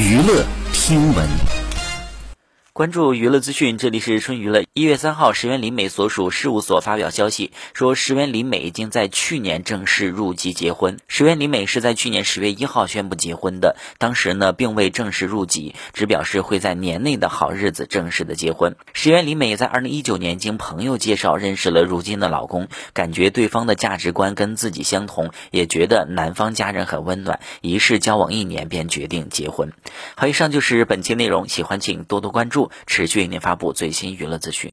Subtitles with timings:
[0.00, 1.59] 娱乐听闻。
[2.72, 4.62] 关注娱乐资讯，这里是春娱乐。
[4.74, 10.96] 一月三号，石原里美所属事务所发表消息说，石原里美已经在去年正式入籍结婚。
[11.08, 18.76] 石原里美是在去年十月一号宣布结婚的，当时呢并未正式入籍，只表示会在年内的好日子正式的结婚。
[18.92, 29.72] 石原里美在二零一九年经朋友介绍认识了如今的老公，感觉对方的价值观跟自己相同，也觉得男方家人很温暖，一是交往一年便决定结婚。
[30.14, 32.59] 好，以上就是本期内容，喜欢请多多关注。
[32.86, 34.68] 持续为您发布最新娱乐资讯。